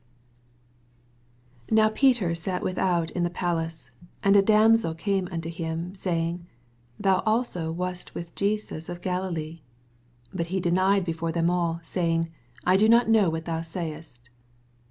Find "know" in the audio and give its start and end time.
12.77-13.03